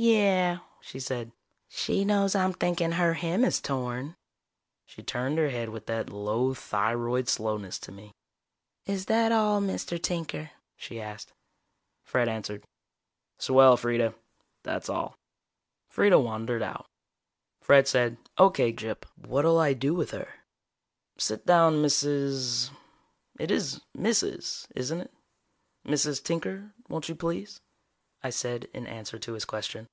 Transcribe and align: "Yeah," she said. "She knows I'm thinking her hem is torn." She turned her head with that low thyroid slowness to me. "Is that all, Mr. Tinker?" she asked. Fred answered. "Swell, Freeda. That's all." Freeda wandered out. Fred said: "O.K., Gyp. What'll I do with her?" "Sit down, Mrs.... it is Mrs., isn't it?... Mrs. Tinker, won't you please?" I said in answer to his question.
"Yeah," 0.00 0.58
she 0.80 1.00
said. 1.00 1.32
"She 1.68 2.04
knows 2.04 2.36
I'm 2.36 2.52
thinking 2.52 2.92
her 2.92 3.14
hem 3.14 3.44
is 3.44 3.60
torn." 3.60 4.14
She 4.86 5.02
turned 5.02 5.38
her 5.38 5.48
head 5.48 5.70
with 5.70 5.86
that 5.86 6.08
low 6.10 6.54
thyroid 6.54 7.26
slowness 7.28 7.80
to 7.80 7.90
me. 7.90 8.12
"Is 8.86 9.06
that 9.06 9.32
all, 9.32 9.60
Mr. 9.60 10.00
Tinker?" 10.00 10.50
she 10.76 11.00
asked. 11.00 11.32
Fred 12.04 12.28
answered. 12.28 12.64
"Swell, 13.38 13.76
Freeda. 13.76 14.14
That's 14.62 14.88
all." 14.88 15.16
Freeda 15.90 16.22
wandered 16.22 16.62
out. 16.62 16.86
Fred 17.60 17.88
said: 17.88 18.18
"O.K., 18.36 18.72
Gyp. 18.72 19.02
What'll 19.16 19.58
I 19.58 19.72
do 19.72 19.94
with 19.94 20.12
her?" 20.12 20.32
"Sit 21.16 21.44
down, 21.44 21.82
Mrs.... 21.82 22.70
it 23.40 23.50
is 23.50 23.80
Mrs., 23.96 24.68
isn't 24.76 25.00
it?... 25.00 25.12
Mrs. 25.84 26.22
Tinker, 26.22 26.72
won't 26.88 27.08
you 27.08 27.16
please?" 27.16 27.60
I 28.20 28.30
said 28.30 28.64
in 28.74 28.88
answer 28.88 29.16
to 29.20 29.34
his 29.34 29.44
question. 29.44 29.86